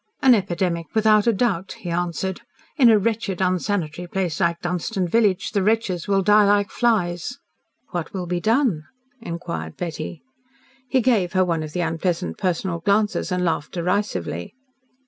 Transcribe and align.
"An 0.23 0.33
epidemic, 0.33 0.87
without 0.95 1.27
a 1.27 1.31
doubt," 1.31 1.73
he 1.73 1.91
answered. 1.91 2.41
"In 2.75 2.89
a 2.89 2.97
wretched 2.97 3.39
unsanitary 3.39 4.07
place 4.07 4.39
like 4.39 4.59
Dunstan 4.59 5.07
village, 5.07 5.51
the 5.51 5.61
wretches 5.61 6.07
will 6.07 6.23
die 6.23 6.43
like 6.43 6.71
flies." 6.71 7.37
"What 7.91 8.11
will 8.11 8.25
be 8.25 8.39
done?" 8.39 8.85
inquired 9.21 9.77
Betty. 9.77 10.23
He 10.89 11.01
gave 11.01 11.33
her 11.33 11.45
one 11.45 11.61
of 11.61 11.73
the 11.73 11.81
unpleasant 11.81 12.39
personal 12.39 12.79
glances 12.79 13.31
and 13.31 13.45
laughed 13.45 13.73
derisively. 13.73 14.55